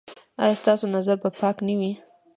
ایا 0.43 0.55
ستاسو 0.61 0.85
نظر 0.95 1.15
به 1.23 1.29
پاک 1.39 1.57
نه 1.67 1.75
وي؟ 1.79 1.91